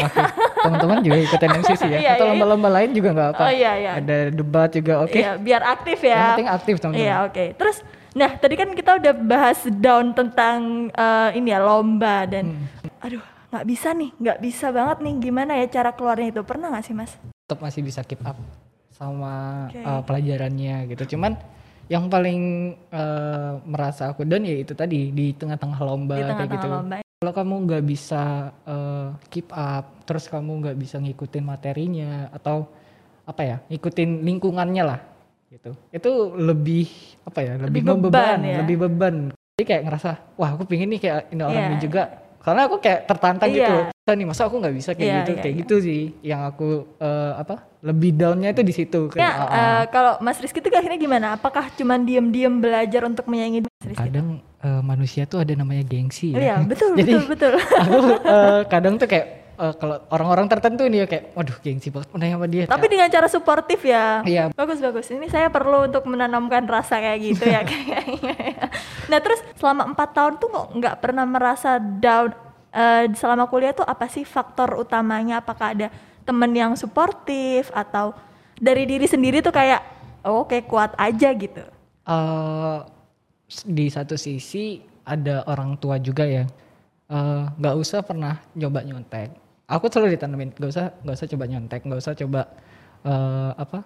Teman-teman 0.61 1.01
juga 1.01 1.17
ikut 1.17 1.41
NMCC 1.41 1.83
ya. 1.87 1.99
Iya, 2.03 2.11
Atau 2.13 2.27
iya. 2.27 2.31
lomba-lomba 2.35 2.69
lain 2.71 2.91
juga 2.93 3.09
nggak 3.11 3.29
apa. 3.31 3.43
Oh 3.43 3.53
iya 3.55 3.73
iya. 3.77 3.93
Ada 3.97 4.17
debat 4.31 4.69
juga, 4.69 4.93
oke. 5.01 5.15
Iya, 5.15 5.31
biar 5.39 5.63
aktif 5.65 5.99
Yang 6.01 6.13
ya. 6.13 6.25
penting 6.29 6.49
aktif 6.51 6.75
teman-teman. 6.77 7.01
Iya, 7.01 7.15
oke. 7.25 7.45
Terus 7.55 7.77
nah, 8.13 8.31
tadi 8.31 8.55
kan 8.55 8.69
kita 8.71 8.91
udah 8.95 9.13
bahas 9.17 9.59
down 9.73 10.13
tentang 10.13 10.59
eh, 10.91 11.29
ini 11.35 11.49
ya 11.49 11.61
lomba 11.61 12.27
dan 12.27 12.45
Hmm. 12.53 13.01
aduh, 13.01 13.25
nggak 13.55 13.69
bisa 13.71 13.95
nih, 13.95 14.11
nggak 14.19 14.39
bisa 14.43 14.67
banget 14.75 14.99
nih 15.01 15.15
gimana 15.23 15.53
ya 15.63 15.67
cara 15.71 15.95
keluarnya 15.95 16.35
itu. 16.35 16.41
Pernah 16.43 16.75
nggak 16.75 16.85
sih, 16.85 16.95
Mas? 16.95 17.15
Tetap 17.47 17.63
masih 17.63 17.87
bisa 17.87 18.03
keep 18.03 18.19
up 18.27 18.35
sama 18.91 19.67
Oke. 19.71 19.79
uh, 19.79 20.03
pelajarannya 20.03 20.91
gitu. 20.91 21.15
Cuman 21.15 21.39
yang 21.87 22.09
paling 22.09 22.41
uh, 22.91 23.61
merasa 23.63 24.11
aku 24.11 24.25
down 24.25 24.43
ya 24.43 24.57
itu 24.57 24.73
tadi 24.73 25.13
di 25.13 25.37
tengah-tengah 25.37 25.79
lomba 25.81 26.17
Di 26.17 26.21
kayak 26.21 26.31
tengah-tengah 26.35 26.59
gitu. 26.59 26.69
lomba. 26.69 26.97
Kalau 27.23 27.33
kamu 27.33 27.55
nggak 27.65 27.85
bisa 27.87 28.23
uh, 28.67 29.09
keep 29.31 29.49
up, 29.49 30.05
terus 30.05 30.29
kamu 30.29 30.51
nggak 30.61 30.77
bisa 30.77 31.01
ngikutin 31.01 31.45
materinya 31.47 32.29
atau 32.35 32.69
apa 33.25 33.41
ya, 33.41 33.57
ngikutin 33.71 34.21
lingkungannya 34.21 34.85
lah 34.85 35.01
gitu. 35.49 35.73
Itu 35.89 36.35
lebih 36.37 36.91
apa 37.25 37.39
ya, 37.41 37.53
lebih, 37.57 37.81
Lebih 37.81 37.83
beban 37.87 37.97
membeban, 38.03 38.39
ya? 38.45 38.57
lebih 38.61 38.77
beban. 38.85 39.15
Jadi 39.55 39.65
kayak 39.65 39.83
ngerasa, 39.87 40.11
wah 40.35 40.51
aku 40.53 40.67
pingin 40.67 40.91
nih 40.93 41.01
kayak 41.01 41.21
ini 41.33 41.41
orang 41.41 41.55
Iya. 41.57 41.69
ini 41.73 41.79
juga. 41.81 42.03
Karena 42.45 42.69
aku 42.69 42.77
kayak 42.77 43.09
tertantang 43.09 43.49
Iya. 43.49 43.57
gitu. 43.59 43.75
Masa 43.89 44.13
nih 44.13 44.27
masa 44.29 44.43
aku 44.45 44.57
nggak 44.61 44.75
bisa 44.75 44.91
kayak 44.93 45.01
Iya, 45.03 45.17
gitu, 45.19 45.31
iya, 45.31 45.41
kayak 45.41 45.55
iya. 45.55 45.61
gitu 45.65 45.75
sih. 45.81 46.03
Yang 46.21 46.41
aku 46.45 46.69
eh, 47.01 47.33
apa, 47.35 47.55
lebih 47.81 48.11
downnya 48.13 48.49
itu 48.51 48.63
di 48.63 48.75
situ. 48.75 49.01
Ya, 49.09 49.17
Kayak, 49.17 49.35
ah. 49.35 49.49
eh, 49.51 49.85
kalau 49.89 50.13
Mas 50.21 50.37
Rizky 50.39 50.61
itu 50.61 50.69
akhirnya 50.69 50.97
gimana? 50.99 51.27
Apakah 51.33 51.73
cuman 51.73 52.05
diem-diem 52.05 52.55
belajar 52.55 53.03
untuk 53.03 53.25
menyaingi 53.27 53.61
Mas 53.61 53.73
Rizky? 53.83 54.01
kadang 54.05 54.29
eh, 54.61 54.83
manusia 54.83 55.25
tuh 55.25 55.41
ada 55.41 55.53
namanya 55.53 55.83
gengsi 55.83 56.33
Oh, 56.33 56.39
iya, 56.39 56.55
ya. 56.55 56.57
betul, 56.63 56.93
Jadi 57.01 57.13
betul, 57.17 57.25
betul. 57.27 57.53
aku 57.81 57.97
eh, 58.21 58.61
kadang 58.69 58.95
tuh 58.97 59.09
kayak 59.09 59.27
eh, 59.55 59.75
kalau 59.79 59.97
orang-orang 60.11 60.47
tertentu 60.51 60.87
nih 60.87 61.05
ya 61.05 61.07
kayak, 61.07 61.25
waduh 61.35 61.57
gengsi 61.63 61.89
banget 61.89 62.09
menanya 62.15 62.35
sama 62.35 62.47
dia. 62.47 62.65
Tapi 62.67 62.87
dengan 62.91 63.09
cara 63.11 63.27
suportif 63.31 63.81
ya. 63.87 64.23
Iya. 64.27 64.45
Bagus 64.53 64.79
bagus. 64.83 65.07
Ini 65.11 65.27
saya 65.31 65.49
perlu 65.49 65.87
untuk 65.87 66.05
menanamkan 66.11 66.67
rasa 66.67 66.99
kayak 66.99 67.19
gitu 67.23 67.45
ya 67.47 67.61
kayaknya. 67.69 68.71
Nah 69.09 69.19
terus 69.21 69.41
selama 69.59 69.91
empat 69.95 70.11
tahun 70.15 70.33
tuh 70.43 70.49
kok 70.51 70.67
nggak 70.75 70.97
pernah 70.99 71.25
merasa 71.25 71.79
down 71.79 72.35
eh, 72.75 73.11
selama 73.15 73.47
kuliah 73.47 73.77
tuh 73.77 73.87
apa 73.87 74.11
sih 74.11 74.27
faktor 74.27 74.75
utamanya? 74.79 75.41
Apakah 75.41 75.75
ada 75.75 75.89
temen 76.25 76.51
yang 76.57 76.73
suportif 76.75 77.69
atau 77.71 78.17
dari 78.57 78.89
diri 78.89 79.05
sendiri 79.05 79.45
tuh 79.45 79.53
kayak 79.53 79.83
oh, 80.25 80.47
oke 80.47 80.57
kuat 80.65 80.97
aja 80.97 81.31
gitu. 81.37 81.65
eh 82.05 82.79
di 83.65 83.87
satu 83.93 84.17
sisi 84.17 84.81
ada 85.05 85.45
orang 85.49 85.77
tua 85.77 86.01
juga 86.01 86.25
ya 86.25 86.45
nggak 87.61 87.75
usah 87.77 88.01
pernah 88.03 88.41
nyoba 88.57 88.81
nyontek 88.83 89.44
aku 89.67 89.85
selalu 89.89 90.15
ditanemin 90.15 90.51
nggak 90.51 90.71
usah 90.71 90.87
nggak 91.01 91.15
usah 91.15 91.29
coba 91.29 91.45
nyontek 91.47 91.81
nggak 91.83 92.01
usah 92.01 92.13
coba 92.15 92.41
eh, 93.03 93.51
apa 93.55 93.79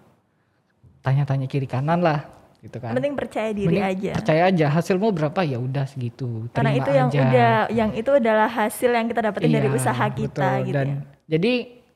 tanya-tanya 1.00 1.46
kiri 1.46 1.64
kanan 1.64 2.00
lah 2.00 2.26
gitu 2.58 2.74
kan 2.76 2.90
penting 2.90 3.14
percaya 3.14 3.54
diri 3.54 3.70
Mending 3.70 3.86
aja. 3.86 4.12
percaya 4.14 4.42
aja 4.50 4.66
hasilmu 4.68 5.14
berapa 5.14 5.40
ya 5.40 5.58
udah 5.58 5.86
segitu 5.86 6.50
Karena 6.50 6.74
itu 6.74 6.90
yang 6.90 7.06
aja. 7.06 7.20
udah 7.22 7.54
yang 7.70 7.90
itu 7.94 8.10
adalah 8.10 8.50
hasil 8.50 8.90
yang 8.90 9.06
kita 9.06 9.20
dapetin 9.22 9.54
dari 9.54 9.68
Iya, 9.68 9.78
usaha 9.78 10.06
kita 10.08 10.26
betul. 10.58 10.66
gitu 10.66 10.74
dan 10.74 10.86
ya. 10.88 10.98
jadi 11.28 11.52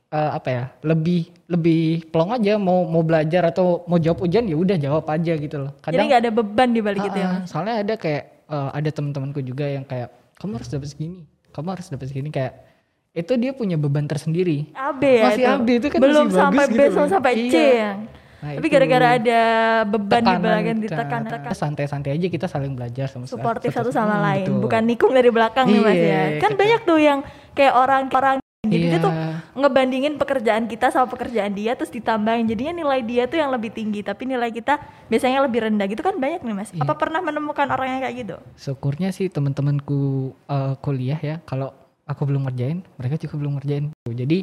eh, 0.09 0.31
apa 0.33 0.49
ya 0.49 0.65
lebih 0.83 1.21
lebih 1.49 1.83
plong 2.09 2.31
aja 2.33 2.55
mau 2.57 2.87
mau 2.87 3.03
belajar 3.03 3.43
atau 3.45 3.83
mau 3.85 3.99
jawab 3.99 4.23
ujian 4.23 4.47
ya 4.47 4.55
udah 4.55 4.77
jawab 4.79 5.05
aja 5.05 5.33
gitu 5.35 5.57
loh 5.59 5.73
Jadi 5.83 5.99
nggak 6.07 6.21
ada 6.21 6.33
beban 6.33 6.69
di 6.71 6.81
balik 6.81 7.03
itu 7.03 7.19
ya. 7.19 7.43
Mas? 7.43 7.51
soalnya 7.51 7.83
ada 7.83 7.95
kayak 7.99 8.23
eh, 8.47 8.71
ada 8.73 8.89
teman-temanku 8.89 9.43
juga 9.43 9.67
yang 9.67 9.83
kayak 9.83 10.15
kamu 10.39 10.63
harus 10.63 10.71
dapat 10.71 10.89
segini 10.89 11.27
kamu 11.51 11.69
harus 11.75 11.87
dapat 11.89 12.07
segini 12.07 12.31
kayak 12.31 12.55
itu 13.13 13.33
dia 13.37 13.53
punya 13.53 13.77
beban 13.77 14.05
tersendiri 14.05 14.73
AB 14.73 15.03
ya 15.05 15.25
Masih 15.29 15.43
itu. 15.43 15.53
AB 15.55 15.69
itu 15.71 15.87
kan 15.87 15.99
belum 16.01 16.27
masih 16.27 16.39
sampai 16.39 16.57
bagus 16.59 16.73
B 16.73 16.81
gitu 16.83 17.01
sampai 17.07 17.33
C 17.37 17.55
Iya. 17.55 17.69
ya. 17.71 17.93
Nah, 18.43 18.59
Tapi 18.59 18.67
gara-gara 18.69 19.09
ada 19.15 19.41
beban 19.87 20.19
di 20.21 20.35
belakang 20.35 20.79
ditekan, 20.81 21.21
tekan. 21.25 21.53
santai-santai 21.55 22.11
aja 22.13 22.27
kita 22.27 22.47
saling 22.47 22.75
belajar 22.75 23.07
sama 23.07 23.23
suportif 23.25 23.71
satu 23.71 23.95
sama 23.95 24.19
Hmm, 24.19 24.25
lain, 24.25 24.47
betul. 24.49 24.61
bukan 24.61 24.83
nikung 24.83 25.13
dari 25.13 25.31
belakang 25.31 25.65
nih 25.65 25.79
Mas 25.79 25.95
ya. 25.95 26.03
Iya, 26.03 26.23
Kan 26.39 26.51
kita- 26.51 26.59
banyak 26.59 26.81
tuh 26.83 26.99
yang 26.99 27.19
kayak 27.53 27.75
orang-orang 27.77 28.37
jadi 28.65 28.79
dia 28.81 28.91
Iya. 28.91 28.99
tuh 29.01 29.13
ngebandingin 29.57 30.15
pekerjaan 30.17 30.65
kita 30.67 30.89
sama 30.89 31.07
pekerjaan 31.09 31.51
dia 31.51 31.75
terus 31.75 31.91
ditambahin 31.91 32.47
jadinya 32.47 32.73
nilai 32.73 33.01
dia 33.01 33.27
tuh 33.27 33.37
yang 33.37 33.51
lebih 33.51 33.71
tinggi 33.71 34.01
tapi 34.01 34.23
nilai 34.25 34.49
kita 34.49 34.79
biasanya 35.07 35.39
lebih 35.41 35.63
rendah 35.63 35.87
gitu 35.87 36.01
kan 36.01 36.17
banyak 36.17 36.41
nih 36.41 36.55
Mas. 36.57 36.71
Iya. 36.71 36.81
Apa 36.81 36.97
pernah 36.97 37.21
menemukan 37.21 37.69
orang 37.69 37.87
yang 37.91 38.01
kayak 38.01 38.17
gitu? 38.19 38.37
syukurnya 38.57 39.11
sih 39.11 39.29
teman-temanku 39.29 40.01
eh, 40.49 40.75
kuliah 40.79 41.21
ya 41.21 41.37
kalau 41.43 41.71
aku 42.07 42.23
belum 42.27 42.49
ngerjain 42.49 42.83
mereka 42.99 43.15
juga 43.21 43.35
belum 43.39 43.53
ngerjain 43.59 43.85
jadi 44.11 44.39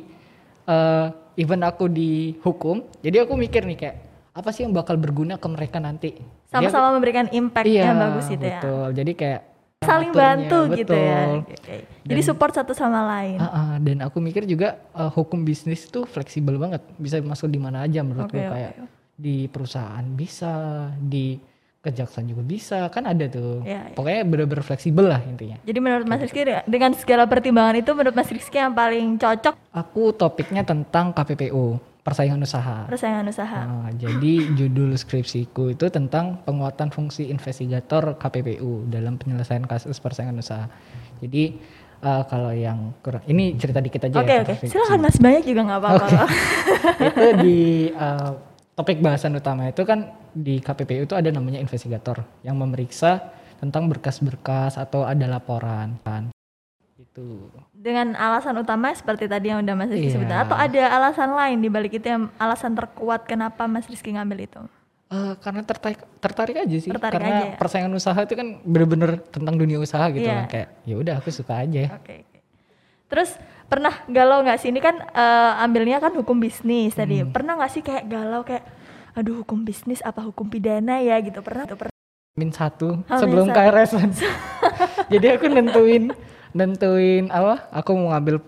eh, 0.67 1.07
even 1.39 1.61
aku 1.63 1.87
di 1.91 2.35
hukum 2.43 2.83
jadi 3.03 3.23
aku 3.27 3.35
mikir 3.35 3.63
nih 3.67 3.77
kayak 3.77 3.97
apa 4.35 4.49
sih 4.55 4.63
yang 4.63 4.71
bakal 4.71 4.95
berguna 4.95 5.35
ke 5.35 5.47
mereka 5.51 5.81
nanti 5.81 6.15
Sama-sama 6.47 6.95
memberikan 6.95 7.27
impact 7.29 7.67
iya, 7.67 7.91
yang 7.91 7.99
bagus 7.99 8.25
gitu 8.31 8.45
ya. 8.45 8.61
betul 8.61 8.85
jadi 8.95 9.11
kayak 9.15 9.41
Saling 9.79 10.11
aturnya, 10.11 10.27
bantu 10.35 10.59
gitu 10.75 10.91
ya. 10.91 11.19
betul. 11.23 11.55
Oke. 11.55 11.77
Jadi 12.03 12.21
support 12.21 12.51
satu 12.51 12.75
sama 12.75 12.99
lain. 13.15 13.39
Ah, 13.39 13.47
ah, 13.47 13.71
dan 13.79 14.03
aku 14.03 14.19
mikir 14.19 14.43
juga 14.43 14.75
eh, 14.91 15.07
hukum 15.15 15.47
bisnis 15.47 15.87
tuh 15.87 16.03
fleksibel 16.03 16.59
banget 16.59 16.83
bisa 16.99 17.23
masuk 17.23 17.47
di 17.47 17.63
mana 17.63 17.87
aja 17.87 18.03
menurutku 18.03 18.35
Oke, 18.35 18.43
oke. 18.43 18.51
kayak 18.59 18.73
di 19.15 19.47
perusahaan 19.47 20.03
bisa 20.03 20.51
di 20.99 21.39
kejaksaan 21.79 22.27
juga 22.27 22.43
bisa 22.43 22.79
kan 22.87 23.03
ada 23.03 23.23
tuh 23.25 23.63
Iya, 23.63 23.81
iya. 23.85 23.95
pokoknya 23.95 24.21
bener-bener 24.23 24.61
fleksibel 24.61 25.05
lah 25.05 25.23
intinya 25.23 25.55
Jadi 25.61 25.79
menurut 25.79 26.05
Mas 26.05 26.19
Rizky 26.19 26.43
dengan 26.65 26.91
segala 26.93 27.23
pertimbangan 27.23 27.75
itu 27.75 27.91
menurut 27.93 28.11
Mas 28.13 28.27
Rizky 28.27 28.57
yang 28.57 28.73
paling 28.73 29.15
cocok 29.15 29.55
Aku 29.71 30.11
topiknya 30.11 30.61
tentang 30.61 31.13
KPPU, 31.13 31.77
persaingan 32.01 32.41
usaha. 32.41 32.83
persaingan 32.83 33.27
usaha. 33.27 33.59
Nah, 33.61 33.93
jadi 33.93 34.33
judul 34.51 34.91
skripsiku 34.93 35.69
itu 35.69 35.87
tentang 35.87 36.41
penguatan 36.41 36.89
fungsi 36.89 37.29
investigator 37.29 38.17
KPPU 38.17 38.83
dalam 38.85 39.15
penyelesaian 39.15 39.63
kasus 39.63 39.97
persaingan 39.97 40.35
usaha. 40.35 40.65
Jadi 41.19 41.55
eh, 41.99 42.23
kalau 42.25 42.49
yang 42.49 42.97
kurang, 42.99 43.23
ini 43.23 43.55
cerita 43.55 43.77
dikit 43.77 44.03
aja 44.03 44.17
Oke 44.17 44.33
ya. 44.33 44.41
oke. 44.41 44.51
skripsi. 44.53 44.67
Silakan 44.67 44.99
Mas 44.99 45.15
banyak 45.15 45.43
juga 45.45 45.61
nggak 45.63 45.79
apa-apa. 45.79 46.05
kok. 46.09 46.27
itu 47.05 47.27
di 47.39 47.59
eh, 47.89 48.31
topik 48.73 48.99
bahasan 48.99 49.31
utama 49.33 49.69
itu 49.69 49.83
kan 49.83 50.09
di 50.31 50.57
KPPU 50.57 51.03
itu 51.03 51.13
ada 51.13 51.29
namanya 51.29 51.57
investigator 51.57 52.21
yang 52.41 52.55
memeriksa 52.55 53.31
tentang 53.57 53.85
berkas-berkas 53.85 54.75
atau 54.75 55.03
ada 55.03 55.25
laporan 55.25 55.99
kan. 55.99 56.31
Itu. 56.95 57.47
Dengan 57.71 58.11
alasan 58.13 58.55
utama 58.55 58.91
seperti 58.91 59.25
tadi 59.25 59.47
yang 59.47 59.59
udah 59.59 59.73
Mas 59.73 59.87
Rizky 59.87 60.05
Iya. 60.05 60.15
sebutkan 60.15 60.39
atau 60.41 60.55
ada 60.55 60.83
alasan 60.89 61.31
lain 61.31 61.57
di 61.57 61.67
balik 61.67 61.93
itu 61.93 62.05
yang 62.05 62.27
alasan 62.35 62.73
terkuat 62.73 63.23
kenapa 63.23 63.65
Mas 63.65 63.85
Rizky 63.85 64.11
ngambil 64.11 64.45
itu? 64.45 64.61
Eh, 65.09 65.33
karena 65.39 65.63
tertarik 65.63 65.97
tertarik 66.19 66.55
aja 66.55 66.77
sih 66.77 66.85
Tertarik 66.87 67.13
karena 67.17 67.29
aja 67.33 67.45
ya? 67.45 67.57
persaingan 67.57 67.89
usaha 67.91 68.13
itu 68.15 68.35
kan 68.35 68.61
bener-bener 68.61 69.17
tentang 69.25 69.57
dunia 69.57 69.77
usaha 69.77 70.05
gitu 70.07 70.21
Iya. 70.21 70.35
kan 70.35 70.47
kayak 70.47 70.67
ya 70.83 70.95
udah 70.95 71.15
aku 71.17 71.29
suka 71.29 71.53
aja 71.59 71.97
Oke. 71.97 72.21
oke. 72.21 72.39
Terus 73.09 73.29
pernah 73.65 74.05
galau 74.05 74.45
nggak 74.45 74.59
sih 74.59 74.69
ini 74.69 74.77
kan 74.77 75.01
eh, 75.01 75.63
ambilnya 75.65 75.97
kan 75.97 76.13
hukum 76.13 76.37
bisnis 76.37 76.93
tadi. 76.93 77.19
Hmm. 77.19 77.33
Pernah 77.33 77.57
nggak 77.57 77.71
sih 77.71 77.81
kayak 77.81 78.05
galau 78.05 78.45
kayak 78.45 78.61
aduh 79.11 79.39
hukum 79.39 79.61
bisnis 79.61 79.99
apa 80.01 80.21
hukum 80.21 80.45
pidana 80.45 80.99
ya 80.99 81.17
gitu 81.19 81.39
pernah 81.39 81.65
tuh 81.65 81.77
pernah. 81.77 81.93
min 82.33 82.49
satu 82.49 82.99
Oh, 82.99 83.09
min 83.09 83.19
sebelum 83.19 83.47
satu. 83.47 83.57
KRS 83.57 83.91
jadi 85.11 85.25
aku 85.35 85.45
nentuin 85.47 86.03
nentuin 86.51 87.27
apa 87.27 87.69
aku 87.71 87.89
mau 87.93 88.11
ngambil 88.11 88.41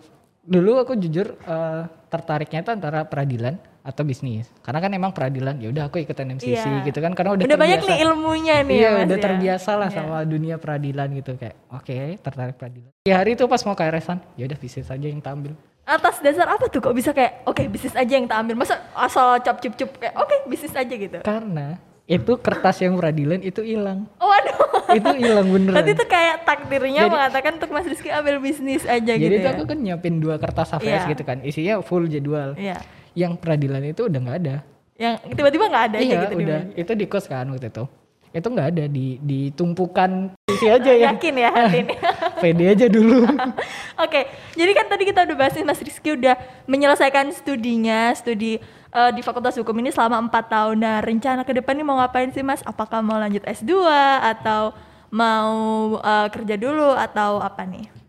dulu 0.43 0.71
aku 0.77 0.93
jujur 0.95 1.35
eh, 1.35 1.81
tertariknya 2.07 2.61
itu 2.61 2.71
antara 2.71 3.03
peradilan 3.03 3.55
atau 3.81 4.03
bisnis 4.03 4.45
karena 4.61 4.77
kan 4.79 4.91
emang 4.91 5.09
peradilan 5.09 5.57
ya 5.57 5.69
udah 5.69 5.83
aku 5.85 5.97
ikutan 5.97 6.29
MCC 6.31 6.53
Iya. 6.61 6.85
gitu 6.85 6.99
kan 6.99 7.11
karena 7.11 7.33
udah, 7.33 7.43
Udah, 7.43 7.57
banyak 7.57 7.81
nih 7.81 7.97
ilmunya 7.99 8.55
nih 8.61 8.77
iya 8.77 8.89
ya 8.91 9.03
udah 9.03 9.17
ya. 9.17 9.23
terbiasa 9.23 9.71
lah 9.73 9.89
Iya. 9.89 9.97
sama 9.97 10.17
dunia 10.23 10.55
peradilan 10.55 11.07
gitu 11.15 11.33
kayak 11.33 11.57
oke 11.67 11.97
tertarik 12.19 12.55
peradilan 12.55 12.93
di 12.99 13.09
hari 13.09 13.33
itu 13.33 13.43
pas 13.43 13.57
mau 13.63 13.73
KRS-an 13.73 14.21
ya 14.35 14.45
udah 14.45 14.55
bisnis 14.55 14.85
aja 14.85 15.01
yang 15.03 15.17
tampil 15.17 15.57
Atas 15.91 16.15
dasar 16.19 16.47
apa 16.47 16.65
tuh 16.65 16.79
kok 16.79 16.91
bisa 16.91 17.11
kayak 17.11 17.43
oke 17.43 17.67
bisnis 17.67 17.91
aja 17.93 18.13
yang 18.13 18.23
tak 18.23 18.39
ambil 18.39 18.55
masa 18.57 18.79
asal 18.93 19.35
cap 19.37 19.59
cup 19.59 19.75
cup 19.75 19.91
kayak 19.93 20.15
oke 20.15 20.35
bisnis 20.45 20.71
aja 20.71 20.87
gitu. 20.89 21.19
karena 21.19 21.75
itu 22.05 22.31
kertas 22.37 22.79
yang 22.79 22.95
peradilan 22.95 23.39
itu 23.39 23.59
hilang 23.61 24.07
Oh 24.17 24.25
waduh. 24.25 24.55
itu 24.89 25.09
hilang 25.17 25.47
beneran 25.47 25.75
Berarti 25.77 25.91
itu 25.93 26.05
kayak 26.05 26.35
takdirnya 26.41 27.01
Jadi- 27.01 27.13
mengatakan 27.13 27.51
untuk 27.55 27.69
Mas 27.69 27.83
Rizky 27.85 28.07
ambil 28.09 28.39
bisnis 28.39 28.83
aja 28.83 29.03
jadi 29.09 29.19
gitu 29.21 29.35
itu 29.37 29.43
ya. 29.45 29.51
aku 29.53 29.63
kan 29.65 29.77
nyiapin 29.77 30.15
dua 30.17 30.35
kertas 30.35 30.71
AVS 30.73 30.83
Iya. 30.85 30.99
gitu 31.09 31.23
kan 31.23 31.37
isinya 31.41 31.73
full 31.81 32.03
jadwal 32.05 32.55
Iya. 32.55 32.79
yang 33.13 33.35
peradilan 33.35 33.83
itu 33.85 34.05
udah 34.05 34.19
nggak 34.21 34.37
ada 34.39 34.55
Yang 34.95 35.13
tiba-tiba 35.29 35.65
nggak 35.65 35.85
ada 35.85 35.97
aja 35.97 36.05
iya 36.05 36.15
gitu 36.17 36.25
di 36.29 36.35
udah 36.41 36.59
meja. 36.61 36.77
itu 36.77 36.91
di 36.93 37.05
kos 37.05 37.25
kan 37.25 37.45
waktu 37.47 37.67
itu 37.67 37.83
itu 38.31 38.47
nggak 38.47 38.67
ada 38.69 38.83
di 38.87 39.05
ditumpukan 39.19 40.11
isi 40.47 40.67
aja 40.67 40.91
ya 40.93 41.11
Yakin 41.11 41.35
ya 41.37 41.49
hati 41.49 41.77
ini. 41.81 41.95
pede 42.41 42.65
aja 42.73 42.85
dulu 42.89 43.23
Oke, 44.03 44.25
jadi 44.57 44.71
kan 44.73 44.85
tadi 44.89 45.03
kita 45.05 45.29
udah 45.29 45.37
bahas 45.37 45.53
nih 45.53 45.61
Mas 45.61 45.77
Rizky 45.77 46.17
udah 46.17 46.33
menyelesaikan 46.65 47.29
studinya, 47.29 48.09
studi 48.17 48.57
eh, 48.89 49.11
di 49.13 49.21
Fakultas 49.21 49.53
Hukum 49.61 49.77
ini 49.77 49.93
selama 49.93 50.17
empat 50.25 50.49
tahun. 50.49 50.81
Nah, 50.81 50.97
rencana 51.05 51.45
ke 51.45 51.53
depan 51.53 51.77
nih 51.77 51.85
mau 51.85 52.01
ngapain 52.01 52.33
sih 52.33 52.41
Mas? 52.41 52.65
Apakah 52.65 53.05
mau 53.05 53.21
lanjut 53.21 53.45
S2 53.45 53.85
atau 54.25 54.73
mau 55.13 55.53
eh, 56.01 56.27
kerja 56.33 56.55
dulu 56.57 56.97
atau 56.97 57.37
apa 57.37 57.61
nih? 57.69 58.01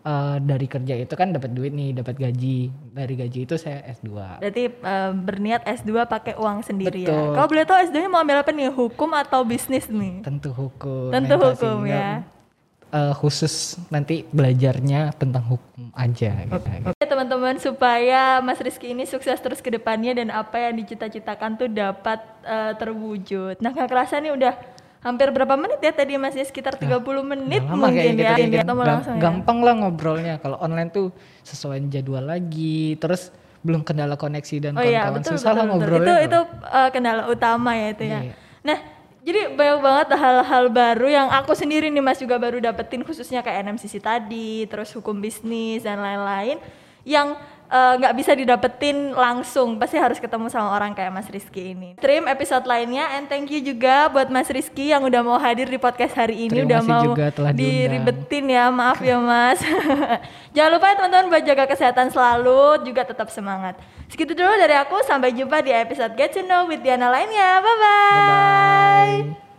Eh, 0.00 0.36
dari 0.40 0.64
kerja 0.64 0.96
itu 0.96 1.12
kan 1.12 1.28
dapat 1.28 1.52
duit 1.52 1.76
nih 1.76 1.92
dapat 1.92 2.16
gaji 2.16 2.72
dari 2.96 3.14
gaji 3.20 3.44
itu 3.44 3.60
saya 3.60 3.84
S2 3.84 4.40
Berarti 4.40 4.64
eh, 4.72 5.12
berniat 5.12 5.68
S2 5.68 6.08
pakai 6.08 6.40
uang 6.40 6.64
sendiri 6.64 7.04
ya. 7.04 7.12
Betul. 7.12 7.36
Kalau 7.36 7.48
boleh 7.52 7.64
tahu 7.68 7.78
S2-nya 7.84 8.08
mau 8.08 8.24
ambil 8.24 8.40
apa 8.40 8.48
nih? 8.48 8.72
Hukum 8.72 9.12
atau 9.12 9.44
bisnis 9.44 9.84
nih? 9.92 10.24
tentu 10.24 10.56
hukum 10.56 11.12
Tentu 11.12 11.36
hukum 11.36 11.84
ya. 11.84 12.24
Eh, 12.90 13.14
khusus 13.14 13.54
nanti 13.86 14.26
belajarnya 14.26 15.14
tentang 15.14 15.46
hukum 15.48 15.90
aja 15.92 16.30
gitu. 16.40 16.68
Oke 16.86 17.04
teman-teman 17.04 17.56
supaya 17.56 18.20
Mas 18.38 18.58
Rizky 18.58 18.90
ini 18.90 19.04
sukses 19.04 19.36
terus 19.36 19.58
ke 19.58 19.70
depannya 19.70 20.14
dan 20.14 20.28
apa 20.28 20.58
yang 20.60 20.76
dicita-citakan 20.76 21.56
tuh 21.56 21.68
dapat 21.68 22.18
eh, 22.42 22.72
terwujud. 22.74 23.58
Nah 23.58 23.70
nggak 23.70 23.86
kerasa 23.86 24.18
nih 24.18 24.32
udah 24.32 24.54
hampir 25.00 25.30
berapa 25.30 25.54
menit 25.54 25.80
ya 25.80 25.92
tadi 25.92 26.14
Mas 26.14 26.34
ya 26.34 26.42
sekitar 26.42 26.76
30 26.76 27.00
menit 27.24 27.62
Udah 27.62 27.72
lama 27.72 27.88
mungkin 27.88 27.96
kayak 27.96 28.12
ya. 28.12 28.12
gitu, 28.12 28.20
Ini 28.36 28.50
kayak 28.50 28.60
ketemu 28.60 28.76
gam- 28.76 28.90
langsung 28.92 29.14
ya. 29.14 29.20
gampang 29.22 29.58
lah 29.60 29.74
ngobrolnya 29.76 30.34
kalau 30.36 30.56
online 30.58 30.90
tuh 30.90 31.08
sesuai 31.42 31.88
jadwal 31.88 32.20
lagi 32.22 32.94
terus 32.96 33.32
belum 33.60 33.80
kendala 33.80 34.14
koneksi 34.14 34.56
dan 34.58 34.72
Oh 34.72 34.80
iya 34.80 35.04
kawan-kawan 35.04 35.16
betul 35.16 35.32
susah 35.34 35.48
lah 35.48 35.54
betul, 35.54 35.64
betul. 35.64 35.70
ngobrolnya 35.70 36.04
Itu 36.04 36.14
itu 36.26 36.40
eh, 36.66 36.88
kendala 36.90 37.22
utama 37.26 37.70
ya 37.74 37.88
itu 37.88 38.04
ya. 38.04 38.20
Iya. 38.20 38.34
Nah 38.60 38.78
jadi 39.20 39.52
banyak 39.52 39.78
banget 39.84 40.08
hal-hal 40.16 40.64
baru 40.72 41.06
yang 41.12 41.28
aku 41.28 41.52
sendiri 41.52 41.92
nih 41.92 42.00
Mas 42.00 42.16
juga 42.16 42.40
baru 42.40 42.56
dapetin 42.56 43.04
khususnya 43.04 43.44
kayak 43.44 43.68
NMCC 43.68 44.00
tadi, 44.00 44.64
terus 44.64 44.88
hukum 44.96 45.20
bisnis 45.20 45.84
dan 45.84 46.00
lain-lain 46.00 46.56
yang 47.04 47.36
eh, 47.70 47.94
nggak 48.02 48.14
bisa 48.18 48.34
didapetin 48.34 49.14
langsung 49.14 49.78
pasti 49.78 49.96
harus 49.96 50.18
ketemu 50.18 50.50
sama 50.50 50.74
orang 50.74 50.92
kayak 50.92 51.14
Mas 51.14 51.30
Rizky 51.30 51.72
ini. 51.72 51.94
Stream 51.96 52.26
episode 52.26 52.66
lainnya 52.66 53.06
and 53.16 53.30
thank 53.30 53.48
you 53.48 53.62
juga 53.62 54.10
buat 54.10 54.26
Mas 54.28 54.50
Rizky 54.50 54.90
yang 54.90 55.06
udah 55.06 55.22
mau 55.22 55.38
hadir 55.38 55.70
di 55.70 55.78
podcast 55.78 56.18
hari 56.18 56.50
ini 56.50 56.52
Terima 56.52 56.66
udah 56.66 56.80
mau 56.84 57.04
juga 57.14 57.26
telah 57.30 57.52
diribetin 57.54 58.44
ya 58.50 58.64
maaf 58.68 58.98
ya 59.00 59.16
Mas. 59.22 59.62
Jangan 60.54 60.70
lupa 60.74 60.86
ya 60.90 60.94
teman-teman 60.98 61.26
buat 61.30 61.44
jaga 61.46 61.64
kesehatan 61.70 62.10
selalu 62.10 62.82
juga 62.84 63.06
tetap 63.06 63.30
semangat. 63.30 63.78
Segitu 64.10 64.34
dulu 64.34 64.50
dari 64.58 64.74
aku 64.74 65.06
sampai 65.06 65.30
jumpa 65.30 65.62
di 65.62 65.70
episode 65.70 66.18
Get 66.18 66.34
to 66.34 66.42
Know 66.42 66.66
with 66.66 66.82
Diana 66.82 67.06
lainnya. 67.14 67.62
Bye 67.62 67.76
bye. 67.78 68.14
Bye-bye. 69.30 69.49